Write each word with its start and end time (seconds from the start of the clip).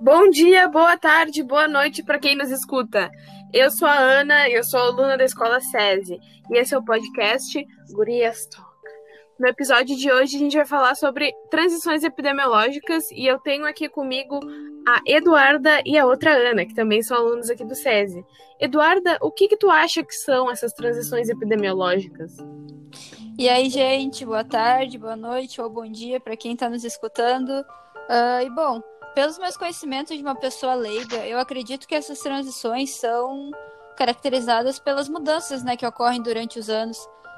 Bom 0.00 0.30
dia, 0.30 0.68
boa 0.68 0.96
tarde, 0.96 1.42
boa 1.42 1.66
noite 1.66 2.04
para 2.04 2.20
quem 2.20 2.36
nos 2.36 2.52
escuta. 2.52 3.10
Eu 3.52 3.68
sou 3.68 3.88
a 3.88 3.98
Ana, 3.98 4.48
eu 4.48 4.62
sou 4.62 4.78
aluna 4.78 5.18
da 5.18 5.24
escola 5.24 5.60
SESI 5.60 6.20
e 6.48 6.56
esse 6.56 6.72
é 6.72 6.78
o 6.78 6.84
podcast 6.84 7.66
Gurias 7.92 8.46
Talk. 8.46 8.68
No 9.40 9.48
episódio 9.48 9.96
de 9.96 10.08
hoje 10.08 10.36
a 10.36 10.38
gente 10.38 10.56
vai 10.56 10.64
falar 10.64 10.94
sobre 10.94 11.32
transições 11.50 12.04
epidemiológicas 12.04 13.10
e 13.10 13.26
eu 13.26 13.40
tenho 13.40 13.66
aqui 13.66 13.88
comigo 13.88 14.38
a 14.86 15.00
Eduarda 15.04 15.82
e 15.84 15.98
a 15.98 16.06
outra 16.06 16.30
Ana, 16.30 16.64
que 16.64 16.74
também 16.74 17.02
são 17.02 17.16
alunos 17.16 17.50
aqui 17.50 17.64
do 17.64 17.74
SESI. 17.74 18.24
Eduarda, 18.60 19.18
o 19.20 19.32
que, 19.32 19.48
que 19.48 19.56
tu 19.56 19.68
acha 19.68 20.04
que 20.04 20.14
são 20.14 20.48
essas 20.48 20.72
transições 20.74 21.28
epidemiológicas? 21.28 22.36
E 23.36 23.48
aí, 23.48 23.68
gente, 23.68 24.24
boa 24.24 24.44
tarde, 24.44 24.96
boa 24.96 25.16
noite 25.16 25.60
ou 25.60 25.68
bom 25.68 25.90
dia 25.90 26.20
para 26.20 26.36
quem 26.36 26.54
está 26.54 26.68
nos 26.68 26.84
escutando. 26.84 27.64
Uh, 28.08 28.46
e 28.46 28.50
bom, 28.50 28.80
pelos 29.14 29.38
meus 29.38 29.56
conhecimentos 29.56 30.16
de 30.16 30.22
uma 30.22 30.34
pessoa 30.34 30.74
leiga, 30.74 31.26
eu 31.26 31.38
acredito 31.38 31.86
que 31.86 31.94
essas 31.94 32.18
transições 32.20 32.90
são 32.94 33.50
caracterizadas 33.96 34.78
pelas 34.78 35.08
mudanças 35.08 35.62
né, 35.62 35.76
que 35.76 35.84
ocorrem 35.84 36.22
durante 36.22 36.58
os 36.58 36.70
anos, 36.70 36.96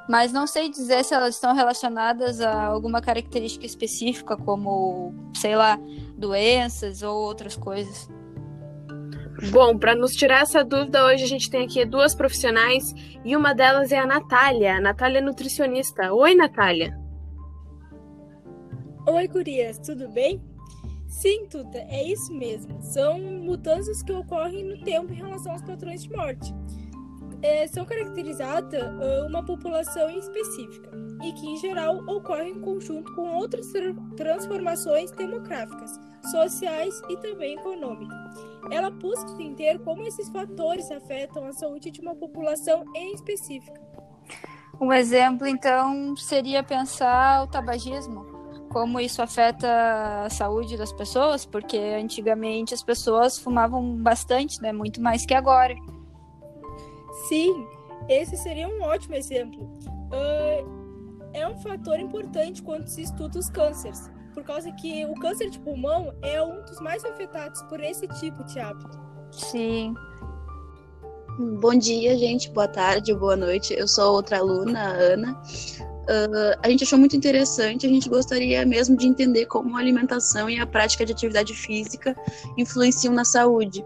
mas 0.08 0.32
não 0.32 0.46
sei 0.46 0.68
dizer 0.68 1.04
se 1.04 1.14
elas 1.14 1.34
estão 1.34 1.54
relacionadas 1.54 2.40
a 2.40 2.66
alguma 2.66 3.00
característica 3.00 3.64
específica, 3.64 4.36
como, 4.36 5.14
sei 5.34 5.56
lá, 5.56 5.78
doenças 6.16 7.02
ou 7.02 7.16
outras 7.16 7.56
coisas. 7.56 8.08
Bom, 9.50 9.78
para 9.78 9.94
nos 9.94 10.14
tirar 10.14 10.42
essa 10.42 10.62
dúvida, 10.62 11.04
hoje 11.04 11.24
a 11.24 11.28
gente 11.28 11.48
tem 11.48 11.64
aqui 11.64 11.84
duas 11.86 12.14
profissionais 12.14 12.92
e 13.24 13.34
uma 13.34 13.54
delas 13.54 13.90
é 13.90 13.98
a 13.98 14.06
Natália. 14.06 14.76
A 14.76 14.80
Natália 14.80 15.18
é 15.18 15.22
nutricionista. 15.22 16.12
Oi, 16.12 16.34
Natália. 16.34 16.94
Oi, 19.08 19.26
gurias, 19.28 19.78
tudo 19.78 20.08
bem? 20.10 20.49
Sim, 21.10 21.46
Tuta, 21.46 21.76
é 21.76 22.04
isso 22.04 22.32
mesmo. 22.32 22.80
São 22.80 23.18
mudanças 23.20 24.00
que 24.00 24.12
ocorrem 24.12 24.64
no 24.64 24.82
tempo 24.84 25.12
em 25.12 25.16
relação 25.16 25.52
aos 25.52 25.62
padrões 25.62 26.04
de 26.04 26.10
morte. 26.10 26.54
É, 27.42 27.66
são 27.66 27.84
caracterizadas 27.84 28.82
uma 29.26 29.44
população 29.44 30.08
específica 30.10 30.90
e 31.24 31.32
que, 31.32 31.46
em 31.46 31.56
geral, 31.56 31.96
ocorrem 32.06 32.52
em 32.52 32.60
conjunto 32.60 33.12
com 33.14 33.28
outras 33.34 33.66
transformações 34.16 35.10
demográficas, 35.10 35.98
sociais 36.30 37.02
e 37.08 37.16
também 37.16 37.58
econômicas. 37.58 38.16
Ela 38.70 38.90
busca 38.90 39.32
entender 39.32 39.80
como 39.80 40.06
esses 40.06 40.28
fatores 40.28 40.90
afetam 40.92 41.44
a 41.44 41.52
saúde 41.52 41.90
de 41.90 42.00
uma 42.00 42.14
população 42.14 42.84
em 42.94 43.14
específica. 43.14 43.80
Um 44.80 44.92
exemplo, 44.92 45.46
então, 45.46 46.16
seria 46.16 46.62
pensar 46.62 47.42
o 47.42 47.46
tabagismo 47.48 48.29
como 48.70 49.00
isso 49.00 49.20
afeta 49.20 49.68
a 50.24 50.30
saúde 50.30 50.76
das 50.76 50.92
pessoas, 50.92 51.44
porque 51.44 51.76
antigamente 51.76 52.72
as 52.72 52.82
pessoas 52.82 53.36
fumavam 53.36 53.96
bastante, 53.96 54.62
né? 54.62 54.72
Muito 54.72 55.02
mais 55.02 55.26
que 55.26 55.34
agora. 55.34 55.74
Sim, 57.28 57.66
esse 58.08 58.36
seria 58.36 58.68
um 58.68 58.80
ótimo 58.82 59.16
exemplo. 59.16 59.64
Uh, 59.64 60.80
é 61.32 61.46
um 61.46 61.56
fator 61.58 61.98
importante 61.98 62.62
quando 62.62 62.86
se 62.86 63.02
estuda 63.02 63.40
os 63.40 63.50
cânceres, 63.50 64.08
por 64.32 64.44
causa 64.44 64.70
que 64.72 65.04
o 65.04 65.14
câncer 65.14 65.50
de 65.50 65.58
pulmão 65.58 66.14
é 66.22 66.40
um 66.40 66.62
dos 66.62 66.80
mais 66.80 67.04
afetados 67.04 67.60
por 67.64 67.80
esse 67.80 68.06
tipo 68.06 68.44
de 68.44 68.60
hábito. 68.60 68.98
Sim. 69.32 69.94
Bom 71.60 71.74
dia, 71.74 72.16
gente. 72.16 72.50
Boa 72.50 72.68
tarde, 72.68 73.14
boa 73.14 73.36
noite. 73.36 73.74
Eu 73.74 73.88
sou 73.88 74.14
outra 74.14 74.38
aluna, 74.38 74.80
a 74.80 74.90
Ana. 74.90 75.42
Uh, 76.02 76.58
a 76.62 76.68
gente 76.68 76.82
achou 76.82 76.98
muito 76.98 77.14
interessante, 77.14 77.86
a 77.86 77.88
gente 77.88 78.08
gostaria 78.08 78.64
mesmo 78.66 78.96
de 78.96 79.06
entender 79.06 79.46
como 79.46 79.76
a 79.76 79.80
alimentação 79.80 80.48
e 80.50 80.58
a 80.58 80.66
prática 80.66 81.04
de 81.04 81.12
atividade 81.12 81.54
física 81.54 82.16
influenciam 82.56 83.14
na 83.14 83.24
saúde 83.24 83.84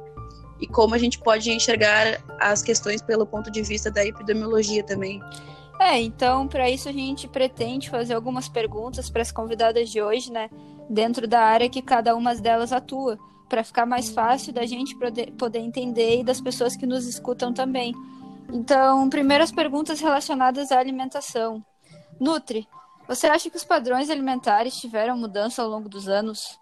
e 0.60 0.66
como 0.66 0.94
a 0.94 0.98
gente 0.98 1.18
pode 1.18 1.50
enxergar 1.50 2.22
as 2.41 2.62
questões 2.62 3.03
pelo 3.03 3.26
ponto 3.26 3.50
de 3.50 3.62
vista 3.62 3.91
da 3.91 4.04
epidemiologia 4.04 4.82
também. 4.82 5.20
É, 5.80 6.00
então, 6.00 6.47
para 6.47 6.70
isso 6.70 6.88
a 6.88 6.92
gente 6.92 7.28
pretende 7.28 7.91
fazer 7.91 8.14
algumas 8.14 8.48
perguntas 8.48 9.10
para 9.10 9.22
as 9.22 9.32
convidadas 9.32 9.91
de 9.91 10.00
hoje, 10.00 10.32
né, 10.32 10.48
dentro 10.88 11.26
da 11.26 11.41
área 11.41 11.69
que 11.69 11.82
cada 11.82 12.14
uma 12.14 12.34
delas 12.34 12.72
atua, 12.72 13.19
para 13.48 13.64
ficar 13.64 13.84
mais 13.84 14.08
fácil 14.08 14.53
da 14.53 14.64
gente 14.64 14.97
poder 14.97 15.58
entender 15.58 16.20
e 16.20 16.24
das 16.24 16.41
pessoas 16.41 16.76
que 16.76 16.86
nos 16.86 17.06
escutam 17.06 17.53
também. 17.53 17.92
Então, 18.53 19.08
primeiras 19.10 19.50
perguntas 19.50 20.00
relacionadas 20.00 20.70
à 20.70 20.78
alimentação. 20.78 21.62
Nutri, 22.20 22.69
você 23.06 23.26
acha 23.26 23.50
que 23.50 23.56
os 23.56 23.64
padrões 23.64 24.08
alimentares 24.08 24.76
tiveram 24.76 25.16
mudança 25.16 25.62
ao 25.62 25.69
longo 25.69 25.88
dos 25.88 26.08
anos? 26.08 26.58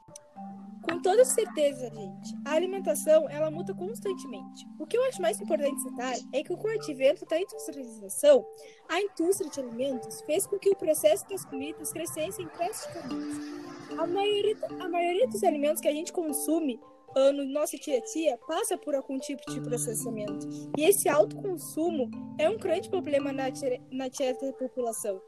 Com 0.83 1.01
toda 1.01 1.25
certeza, 1.25 1.89
gente. 1.91 2.35
A 2.45 2.55
alimentação, 2.55 3.31
ela 3.31 3.51
muda 3.51 3.73
constantemente. 3.73 4.67
O 4.81 4.87
que 4.87 4.97
eu 4.97 5.05
acho 5.05 5.23
mais 5.23 5.41
importante 5.41 5.81
citar 5.81 6.15
é 6.33 6.43
que 6.43 6.57
com 6.57 6.67
o 6.67 6.71
advento 6.71 7.25
da 7.25 7.41
industrialização, 7.41 8.45
a 8.89 9.01
indústria 9.01 9.49
de 9.49 9.61
alimentos 9.61 10.21
fez 10.23 10.45
com 10.45 10.59
que 10.59 10.71
o 10.71 10.77
processo 10.77 11.29
das 11.29 11.45
comidas 11.45 11.93
crescesse 11.93 12.45
drasticamente. 12.45 13.63
A 13.97 14.07
maioria, 14.07 14.57
a 14.81 14.89
maioria 14.89 15.29
dos 15.29 15.45
alimentos 15.45 15.81
que 15.81 15.89
a 15.89 15.93
gente 15.93 16.13
consome 16.13 16.81
no 17.15 17.45
nosso 17.45 17.79
dia 17.79 17.99
a 17.99 18.01
dia 18.01 18.39
passa 18.47 18.77
por 18.79 18.95
algum 18.95 19.19
tipo 19.19 19.43
de 19.51 19.61
processamento. 19.61 20.49
E 20.77 20.85
esse 20.85 21.09
alto 21.09 21.37
consumo 21.37 22.11
é 22.39 22.49
um 22.49 22.59
grande 22.59 22.89
problema 22.89 23.33
na, 23.33 23.45
na 23.91 24.09
dieta 24.09 24.47
da 24.47 24.53
população. 24.53 25.21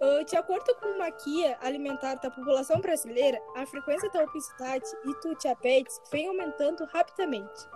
Uh, 0.00 0.24
de 0.24 0.34
acordo 0.34 0.74
com 0.76 0.86
uma 0.88 1.10
guia 1.10 1.58
alimentar 1.60 2.14
da 2.14 2.30
população 2.30 2.80
brasileira, 2.80 3.38
a 3.54 3.66
frequência 3.66 4.08
da 4.10 4.24
obesidade 4.24 4.86
e 5.04 5.12
do 5.20 5.36
diabetes 5.36 6.00
vem 6.10 6.26
aumentando 6.26 6.86
rapidamente. 6.86 7.68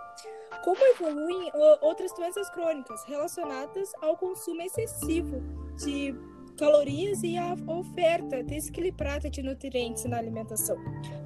Como 0.63 0.83
evoluem 0.85 1.49
uh, 1.49 1.77
outras 1.81 2.11
doenças 2.13 2.49
crônicas 2.49 3.03
relacionadas 3.05 3.91
ao 4.01 4.17
consumo 4.17 4.61
excessivo 4.63 5.39
de 5.77 6.15
calorias 6.57 7.21
e 7.21 7.37
a 7.37 7.55
oferta 7.67 8.41
desequilibrada 8.41 9.29
de 9.29 9.43
nutrientes 9.43 10.05
na 10.05 10.17
alimentação, 10.17 10.77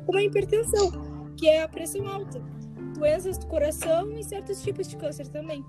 como 0.05 0.17
a 0.17 0.23
hipertensão, 0.23 0.91
que 1.39 1.47
é 1.47 1.63
a 1.63 1.69
pressão 1.69 2.05
alta, 2.05 2.41
doenças 2.97 3.37
do 3.37 3.47
coração 3.47 4.11
e 4.17 4.23
certos 4.25 4.61
tipos 4.61 4.89
de 4.89 4.97
câncer 4.97 5.25
também. 5.29 5.65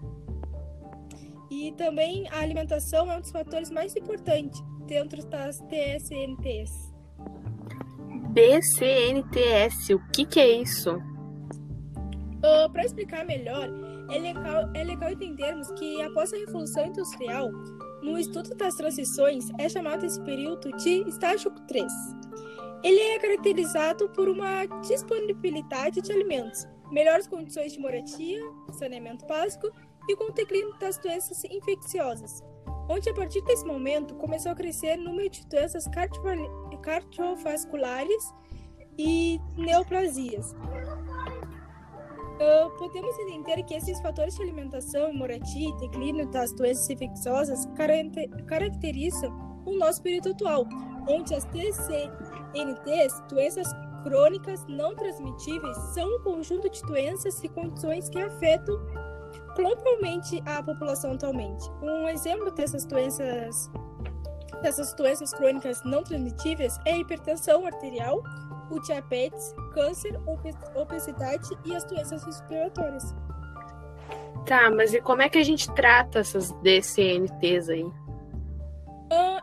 E 1.49 1.71
também 1.73 2.29
a 2.29 2.41
alimentação 2.41 3.11
é 3.11 3.17
um 3.17 3.21
dos 3.21 3.31
fatores 3.31 3.71
mais 3.71 3.95
importantes 3.95 4.61
dentro 4.87 5.25
das 5.27 5.61
TSNTs. 5.61 6.91
BCNTS, 8.31 9.91
o 9.95 10.01
que, 10.13 10.27
que 10.27 10.41
é 10.41 10.61
isso? 10.61 10.97
Uh, 10.97 12.71
Para 12.73 12.85
explicar 12.85 13.25
melhor, 13.25 13.69
é 14.11 14.19
legal, 14.19 14.71
é 14.75 14.83
legal 14.83 15.13
entendermos 15.13 15.71
que 15.73 16.03
após 16.03 16.33
a 16.33 16.37
Revolução 16.37 16.87
Industrial, 16.87 17.49
no 18.03 18.19
estudo 18.19 18.57
das 18.57 18.75
transições 18.75 19.51
é 19.59 19.69
chamado 19.69 20.05
esse 20.05 20.21
período 20.23 20.73
de 20.79 21.09
estágio 21.09 21.53
3. 21.69 21.87
Ele 22.83 22.99
é 22.99 23.19
caracterizado 23.19 24.09
por 24.11 24.29
uma 24.29 24.65
disponibilidade 24.81 26.01
de 26.01 26.13
alimentos, 26.13 26.67
melhores 26.91 27.27
condições 27.27 27.73
de 27.73 27.79
moradia, 27.79 28.41
saneamento 28.73 29.27
básico 29.27 29.71
e 30.09 30.17
com 30.17 30.25
o 30.25 30.33
declínio 30.33 30.73
das 30.79 30.97
doenças 30.97 31.45
infecciosas, 31.45 32.43
onde 32.89 33.11
a 33.11 33.15
partir 33.15 33.43
desse 33.43 33.67
momento 33.67 34.15
começou 34.15 34.53
a 34.53 34.55
crescer 34.55 34.99
o 34.99 35.03
número 35.03 35.29
de 35.29 35.47
doenças 35.47 35.85
cardiovasculares 36.83 38.35
e 38.99 39.39
neoplasias. 39.57 40.53
Uh, 42.41 42.71
podemos 42.79 43.19
entender 43.19 43.63
que 43.65 43.75
esses 43.75 44.01
fatores 44.01 44.35
de 44.35 44.43
alimentação, 44.43 45.13
moradia 45.13 45.69
e 45.69 45.77
declínio 45.77 46.27
das 46.31 46.55
doenças 46.55 46.89
infecciosas 46.89 47.69
caracterizam 48.47 49.63
o 49.67 49.77
nosso 49.77 50.03
período 50.03 50.31
atual, 50.31 50.67
onde 51.09 51.35
as 51.35 51.45
TCNTs, 51.47 53.23
doenças 53.29 53.69
crônicas 54.03 54.65
não 54.67 54.95
transmitíveis, 54.95 55.77
são 55.95 56.17
um 56.17 56.23
conjunto 56.23 56.69
de 56.69 56.83
doenças 56.83 57.43
e 57.43 57.49
condições 57.49 58.09
que 58.09 58.21
afetam 58.21 58.79
globalmente 59.55 60.43
a 60.47 60.63
população 60.63 61.13
atualmente. 61.13 61.71
Um 61.83 62.09
exemplo 62.09 62.51
dessas 62.51 62.85
doenças 62.85 63.71
dessas 64.63 64.93
doenças 64.93 65.33
crônicas 65.33 65.83
não 65.85 66.03
transmitíveis 66.03 66.79
é 66.85 66.93
a 66.93 66.99
hipertensão 66.99 67.65
arterial, 67.65 68.23
o 68.71 68.79
diabetes, 68.81 69.55
câncer, 69.73 70.19
obesidade 70.75 71.49
e 71.65 71.75
as 71.75 71.85
doenças 71.85 72.23
respiratórias. 72.25 73.15
Tá, 74.47 74.71
mas 74.71 74.93
e 74.93 75.01
como 75.01 75.23
é 75.23 75.29
que 75.29 75.39
a 75.39 75.45
gente 75.45 75.71
trata 75.75 76.21
essas 76.21 76.53
DCNTs 76.63 77.69
aí? 77.69 77.91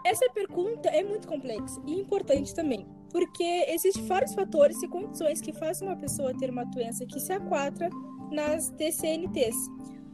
Essa 0.07 0.29
pergunta 0.29 0.87
é 0.87 1.03
muito 1.03 1.27
complexa 1.27 1.81
e 1.85 1.99
importante 1.99 2.55
também, 2.55 2.87
porque 3.11 3.43
existem 3.67 4.05
vários 4.05 4.33
fatores 4.33 4.81
e 4.81 4.87
condições 4.87 5.41
que 5.41 5.51
fazem 5.51 5.85
uma 5.85 5.97
pessoa 5.97 6.33
ter 6.33 6.49
uma 6.49 6.63
doença 6.63 7.05
que 7.05 7.19
se 7.19 7.35
enquadra 7.35 7.89
nas 8.31 8.69
DCNTs. 8.69 9.57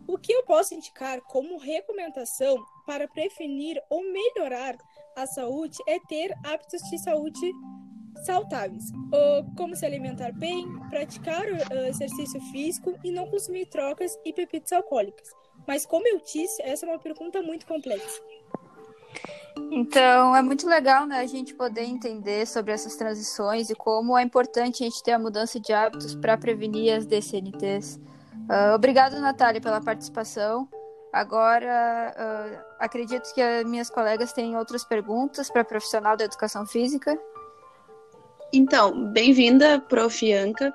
O 0.07 0.18
que 0.18 0.34
eu 0.34 0.44
posso 0.45 0.74
indicar 0.74 1.22
como 1.22 1.60
recomendação 1.60 2.57
para 2.88 3.07
prevenir 3.07 3.80
ou 3.88 4.01
melhorar 4.01 4.75
a 5.16 5.28
saúde 5.28 5.78
é 5.88 6.00
ter 6.00 6.34
hábitos 6.44 6.81
de 6.90 6.98
saúde 6.98 7.51
saudáveis, 8.25 8.86
como 9.56 9.75
se 9.75 9.86
alimentar 9.86 10.31
bem, 10.31 10.66
praticar 10.90 11.45
uh, 11.45 11.86
exercício 11.88 12.42
físico 12.51 12.98
e 13.04 13.12
não 13.12 13.30
consumir 13.30 13.68
trocas 13.68 14.18
e 14.25 14.34
bebidas 14.34 14.72
alcoólicas. 14.72 15.30
Mas, 15.68 15.86
como 15.86 16.07
eu 16.07 16.19
disse, 16.19 16.63
essa 16.63 16.84
é 16.84 16.90
uma 16.90 17.00
pergunta 17.00 17.44
muito 17.44 17.68
complexa. 17.68 18.32
Então, 19.75 20.35
é 20.35 20.41
muito 20.43 20.67
legal 20.67 21.07
né, 21.07 21.17
a 21.19 21.25
gente 21.25 21.55
poder 21.55 21.81
entender 21.81 22.45
sobre 22.45 22.71
essas 22.71 22.95
transições 22.95 23.71
e 23.71 23.75
como 23.75 24.15
é 24.15 24.21
importante 24.21 24.83
a 24.83 24.85
gente 24.85 25.01
ter 25.01 25.13
a 25.13 25.17
mudança 25.19 25.59
de 25.59 25.73
hábitos 25.73 26.13
para 26.13 26.37
prevenir 26.37 26.95
as 26.95 27.07
DCNTs. 27.07 27.95
Uh, 27.95 28.75
obrigado, 28.75 29.19
Natália, 29.19 29.59
pela 29.59 29.81
participação. 29.81 30.69
Agora, 31.11 32.13
uh, 32.15 32.63
acredito 32.79 33.33
que 33.33 33.41
minhas 33.63 33.89
colegas 33.89 34.31
têm 34.31 34.55
outras 34.55 34.83
perguntas 34.83 35.49
para 35.49 35.63
profissional 35.63 36.15
da 36.15 36.25
educação 36.25 36.67
física. 36.67 37.17
Então, 38.53 39.11
bem-vinda, 39.11 39.79
Prof. 39.79 40.31
Anca. 40.31 40.71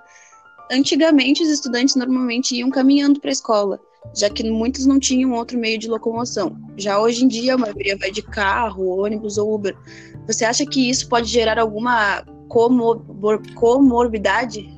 Antigamente, 0.73 1.45
os 1.45 1.51
estudantes 1.51 1.95
normalmente 1.95 2.57
iam 2.57 2.69
caminhando 2.69 3.21
para 3.21 3.31
a 3.31 3.33
escola, 3.33 3.81
já 4.15 4.31
que 4.31 4.49
muitos 4.51 4.87
não 4.87 4.99
tinham 4.99 5.33
outro 5.33 5.59
meio 5.59 5.79
de 5.79 5.89
locomoção. 5.89 6.57
Já 6.77 7.01
hoje 7.01 7.25
em 7.25 7.29
dia, 7.29 7.55
a 7.55 7.59
maioria 7.59 7.97
vai 7.97 8.11
de 8.11 8.23
carro, 8.23 8.99
ônibus 9.03 9.39
ou 9.39 9.55
Uber. 9.55 9.77
Você 10.27 10.45
acha 10.45 10.65
que 10.67 10.89
isso 10.89 11.09
pode 11.09 11.27
gerar 11.27 11.59
alguma 11.59 12.25
comor 12.49 13.03
comorbidade? 13.55 14.77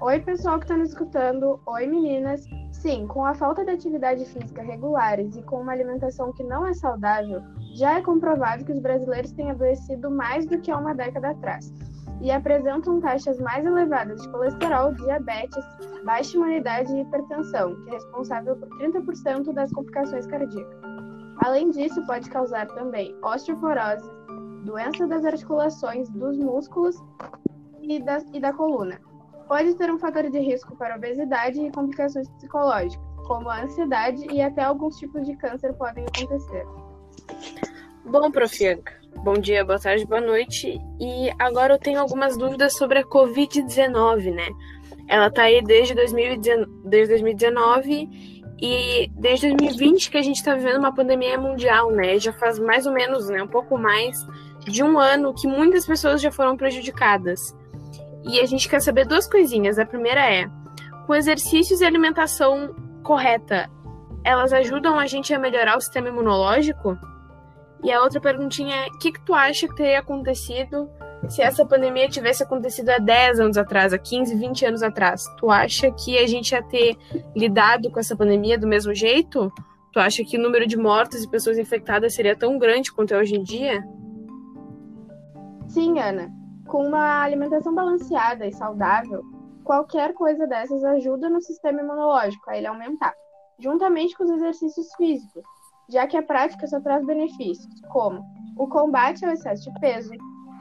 Oi, 0.00 0.20
pessoal 0.20 0.58
que 0.58 0.64
está 0.64 0.76
nos 0.76 0.90
escutando. 0.90 1.58
Oi, 1.66 1.86
meninas. 1.86 2.44
Sim, 2.70 3.06
com 3.06 3.24
a 3.24 3.34
falta 3.34 3.64
de 3.64 3.70
atividade 3.70 4.24
física 4.26 4.62
regulares 4.62 5.36
e 5.36 5.42
com 5.42 5.62
uma 5.62 5.72
alimentação 5.72 6.32
que 6.32 6.44
não 6.44 6.66
é 6.66 6.74
saudável, 6.74 7.40
já 7.74 7.98
é 7.98 8.02
comprovado 8.02 8.64
que 8.64 8.72
os 8.72 8.78
brasileiros 8.78 9.32
têm 9.32 9.50
adoecido 9.50 10.10
mais 10.10 10.46
do 10.46 10.60
que 10.60 10.70
há 10.70 10.76
uma 10.76 10.94
década 10.94 11.30
atrás 11.30 11.72
e 12.20 12.30
apresentam 12.30 13.00
taxas 13.00 13.38
mais 13.40 13.64
elevadas 13.64 14.20
de 14.22 14.28
colesterol, 14.30 14.92
diabetes, 14.94 15.64
baixa 16.06 16.36
imunidade 16.36 16.94
e 16.94 17.00
hipertensão, 17.00 17.74
que 17.82 17.90
é 17.90 17.92
responsável 17.94 18.56
por 18.56 18.68
30% 18.78 19.52
das 19.52 19.70
complicações 19.72 20.26
cardíacas. 20.26 20.80
Além 21.44 21.70
disso, 21.70 22.00
pode 22.06 22.30
causar 22.30 22.66
também 22.68 23.14
osteoporose, 23.22 24.08
doença 24.64 25.06
das 25.06 25.24
articulações, 25.24 26.08
dos 26.10 26.38
músculos 26.38 26.96
e 27.82 28.02
da, 28.02 28.18
e 28.32 28.40
da 28.40 28.52
coluna, 28.52 28.98
pode 29.48 29.74
ter 29.74 29.90
um 29.90 29.98
fator 29.98 30.28
de 30.30 30.38
risco 30.38 30.76
para 30.76 30.96
obesidade 30.96 31.60
e 31.60 31.70
complicações 31.70 32.28
psicológicas, 32.30 33.04
como 33.26 33.48
a 33.48 33.62
ansiedade 33.62 34.24
e 34.32 34.40
até 34.40 34.62
alguns 34.62 34.96
tipos 34.98 35.26
de 35.26 35.36
câncer 35.36 35.72
podem 35.74 36.04
acontecer. 36.04 36.64
Bom, 38.04 38.30
Profianca, 38.30 38.94
bom 39.26 39.34
dia, 39.34 39.64
boa 39.64 39.76
tarde, 39.76 40.06
boa 40.06 40.20
noite. 40.20 40.80
E 41.00 41.32
agora 41.36 41.74
eu 41.74 41.78
tenho 41.80 41.98
algumas 41.98 42.36
dúvidas 42.36 42.76
sobre 42.76 43.00
a 43.00 43.04
Covid-19, 43.04 44.32
né? 44.32 44.46
Ela 45.08 45.28
tá 45.28 45.42
aí 45.42 45.60
desde 45.60 45.96
2019, 45.96 46.70
desde 46.84 47.14
2019 47.14 48.44
e 48.62 49.10
desde 49.16 49.48
2020 49.48 50.12
que 50.12 50.16
a 50.16 50.22
gente 50.22 50.36
está 50.36 50.54
vivendo 50.54 50.78
uma 50.78 50.94
pandemia 50.94 51.36
mundial, 51.36 51.90
né? 51.90 52.20
Já 52.20 52.32
faz 52.34 52.56
mais 52.60 52.86
ou 52.86 52.92
menos, 52.92 53.28
né, 53.28 53.42
um 53.42 53.48
pouco 53.48 53.76
mais 53.76 54.16
de 54.60 54.84
um 54.84 54.96
ano 54.96 55.34
que 55.34 55.48
muitas 55.48 55.84
pessoas 55.84 56.22
já 56.22 56.30
foram 56.30 56.56
prejudicadas. 56.56 57.52
E 58.30 58.38
a 58.38 58.46
gente 58.46 58.68
quer 58.68 58.80
saber 58.80 59.08
duas 59.08 59.28
coisinhas. 59.28 59.76
A 59.76 59.84
primeira 59.84 60.20
é: 60.20 60.48
com 61.04 61.16
exercícios 61.16 61.80
e 61.80 61.84
alimentação 61.84 62.72
correta, 63.02 63.68
elas 64.22 64.52
ajudam 64.52 64.96
a 64.96 65.06
gente 65.08 65.34
a 65.34 65.38
melhorar 65.40 65.76
o 65.76 65.80
sistema 65.80 66.10
imunológico? 66.10 66.96
E 67.82 67.92
a 67.92 68.02
outra 68.02 68.20
perguntinha 68.20 68.74
é: 68.74 68.86
o 68.88 68.98
que, 68.98 69.12
que 69.12 69.20
tu 69.20 69.34
acha 69.34 69.68
que 69.68 69.74
teria 69.74 70.00
acontecido 70.00 70.90
se 71.28 71.42
essa 71.42 71.64
pandemia 71.64 72.08
tivesse 72.08 72.42
acontecido 72.42 72.90
há 72.90 72.98
10 72.98 73.40
anos 73.40 73.56
atrás, 73.56 73.92
há 73.92 73.98
15, 73.98 74.34
20 74.34 74.66
anos 74.66 74.82
atrás? 74.82 75.24
Tu 75.38 75.50
acha 75.50 75.90
que 75.90 76.18
a 76.18 76.26
gente 76.26 76.52
ia 76.52 76.62
ter 76.62 76.96
lidado 77.34 77.90
com 77.90 77.98
essa 77.98 78.16
pandemia 78.16 78.58
do 78.58 78.66
mesmo 78.66 78.94
jeito? 78.94 79.52
Tu 79.92 79.98
acha 79.98 80.22
que 80.24 80.36
o 80.36 80.42
número 80.42 80.66
de 80.66 80.76
mortes 80.76 81.24
e 81.24 81.30
pessoas 81.30 81.58
infectadas 81.58 82.14
seria 82.14 82.36
tão 82.36 82.58
grande 82.58 82.92
quanto 82.92 83.14
é 83.14 83.18
hoje 83.18 83.36
em 83.36 83.42
dia? 83.42 83.82
Sim, 85.68 85.98
Ana 85.98 86.30
com 86.66 86.86
uma 86.86 87.22
alimentação 87.22 87.74
balanceada 87.74 88.46
e 88.46 88.52
saudável, 88.52 89.22
qualquer 89.64 90.12
coisa 90.14 90.46
dessas 90.46 90.84
ajuda 90.84 91.30
no 91.30 91.40
sistema 91.40 91.80
imunológico 91.80 92.50
a 92.50 92.56
ele 92.56 92.66
aumentar, 92.66 93.14
juntamente 93.58 94.16
com 94.16 94.24
os 94.24 94.30
exercícios 94.30 94.88
físicos, 94.96 95.42
já 95.88 96.06
que 96.06 96.16
a 96.16 96.22
prática 96.22 96.66
só 96.66 96.80
traz 96.80 97.04
benefícios, 97.04 97.80
como 97.92 98.24
o 98.56 98.66
combate 98.68 99.24
ao 99.24 99.32
excesso 99.32 99.70
de 99.70 99.80
peso, 99.80 100.10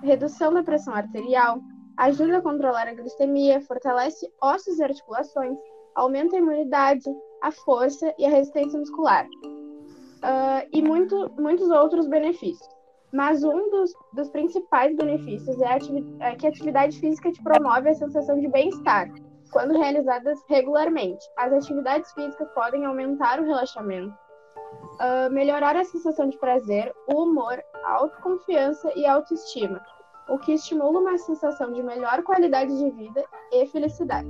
redução 0.03 0.53
da 0.53 0.63
pressão 0.63 0.93
arterial, 0.93 1.59
ajuda 1.97 2.37
a 2.37 2.41
controlar 2.41 2.87
a 2.87 2.93
glicemia, 2.93 3.61
fortalece 3.61 4.29
ossos 4.41 4.77
e 4.79 4.83
articulações, 4.83 5.57
aumenta 5.95 6.35
a 6.35 6.39
imunidade, 6.39 7.09
a 7.41 7.51
força 7.51 8.13
e 8.17 8.25
a 8.25 8.29
resistência 8.29 8.77
muscular, 8.77 9.25
uh, 9.25 10.67
e 10.71 10.81
muito, 10.81 11.31
muitos 11.39 11.69
outros 11.69 12.07
benefícios. 12.07 12.75
Mas 13.13 13.43
um 13.43 13.69
dos, 13.69 13.93
dos 14.13 14.29
principais 14.29 14.93
benefícios 14.95 15.57
é, 15.61 15.77
é, 16.19 16.35
que 16.35 16.45
a 16.45 16.49
atividade 16.49 16.99
física 16.99 17.31
te 17.31 17.41
promove 17.41 17.89
a 17.89 17.93
sensação 17.93 18.37
de 18.39 18.47
bem-estar, 18.49 19.09
quando 19.51 19.77
realizadas 19.77 20.37
regularmente. 20.49 21.25
As 21.37 21.53
atividades 21.53 22.11
físicas 22.11 22.49
podem 22.53 22.83
aumentar 22.83 23.39
o 23.39 23.45
relaxamento, 23.45 24.13
uh, 24.55 25.31
melhorar 25.31 25.75
a 25.75 25.83
sensação 25.83 26.29
de 26.29 26.37
prazer, 26.37 26.93
o 27.07 27.23
humor, 27.23 27.61
a 27.83 27.91
autoconfiança 27.93 28.91
e 28.95 29.05
a 29.05 29.13
autoestima, 29.13 29.81
o 30.29 30.37
que 30.37 30.53
estimula 30.53 30.99
uma 30.99 31.17
sensação 31.17 31.71
de 31.71 31.83
melhor 31.83 32.23
qualidade 32.23 32.77
de 32.77 32.89
vida 32.91 33.23
e 33.51 33.65
felicidade. 33.67 34.29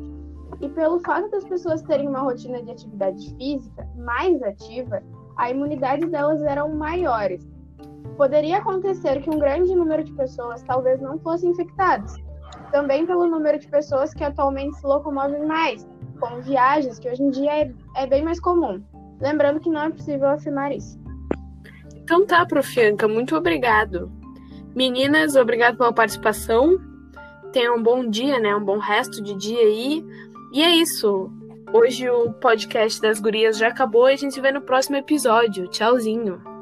E 0.62 0.70
pelo 0.70 1.00
fato 1.00 1.30
das 1.30 1.44
pessoas 1.46 1.82
terem 1.82 2.08
uma 2.08 2.20
rotina 2.20 2.62
de 2.62 2.72
atividade 2.72 3.36
física 3.36 3.88
mais 3.98 4.42
ativa, 4.44 5.02
a 5.38 5.52
imunidade 5.52 6.06
delas 6.08 6.42
eram 6.42 6.70
maiores, 6.70 7.46
poderia 8.16 8.58
acontecer 8.58 9.22
que 9.22 9.30
um 9.30 9.38
grande 9.38 9.76
número 9.76 10.04
de 10.04 10.14
pessoas 10.14 10.64
talvez 10.64 11.02
não 11.02 11.20
fossem 11.20 11.52
infectadas. 11.52 12.16
Também 12.72 13.06
pelo 13.06 13.28
número 13.28 13.60
de 13.60 13.68
pessoas 13.68 14.14
que 14.14 14.24
atualmente 14.24 14.78
se 14.78 14.86
locomovem 14.86 15.46
mais, 15.46 15.88
com 16.20 16.42
viagens, 16.42 17.00
que 17.00 17.10
hoje 17.10 17.22
em 17.22 17.30
dia 17.30 17.64
é, 17.64 17.74
é 17.96 18.08
bem 18.08 18.24
mais 18.24 18.40
comum. 18.40 18.82
Lembrando 19.20 19.60
que 19.60 19.70
não 19.70 19.84
é 19.84 19.90
possível 19.90 20.28
afirmar 20.28 20.76
isso. 20.76 21.00
Então 21.96 22.26
tá, 22.26 22.46
Profianca, 22.46 23.08
muito 23.08 23.36
obrigado. 23.36 24.12
Meninas, 24.76 25.36
obrigado 25.36 25.78
pela 25.78 25.94
participação. 25.94 26.78
Tenham 27.52 27.78
um 27.78 27.84
bom 27.84 28.08
dia, 28.08 28.40
né? 28.40 28.56
Um 28.56 28.64
bom 28.64 28.78
resto 28.78 29.24
de 29.24 29.34
dia 29.36 29.60
aí. 29.60 30.06
E 30.52 30.62
é 30.62 30.76
isso. 30.76 31.32
Hoje 31.74 32.10
o 32.10 32.34
podcast 32.34 33.02
das 33.02 33.20
gurias 33.20 33.58
já 33.58 33.70
acabou 33.70 34.10
e 34.10 34.14
a 34.14 34.18
gente 34.18 34.34
se 34.34 34.42
vê 34.42 34.52
no 34.52 34.62
próximo 34.62 34.98
episódio. 34.98 35.68
Tchauzinho. 35.68 36.55